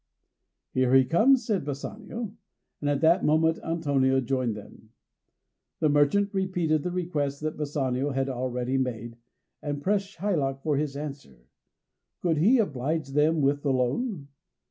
"Here 0.71 0.95
he 0.95 1.05
comes," 1.05 1.45
said 1.45 1.63
Bassanio; 1.63 2.33
and 2.81 2.89
at 2.89 3.01
that 3.01 3.23
moment 3.23 3.59
Antonio 3.63 4.19
joined 4.19 4.55
them. 4.55 4.89
The 5.79 5.89
merchant 5.89 6.33
repeated 6.33 6.81
the 6.81 6.89
request 6.89 7.39
that 7.41 7.55
Bassanio 7.55 8.09
had 8.09 8.27
already 8.27 8.79
made, 8.79 9.17
and 9.61 9.79
pressed 9.79 10.07
Shylock 10.17 10.63
for 10.63 10.75
his 10.75 10.97
answer. 10.97 11.45
Could 12.19 12.37
he 12.37 12.57
oblige 12.57 13.09
them 13.09 13.41
with 13.41 13.61
the 13.61 13.71
loan? 13.71 14.29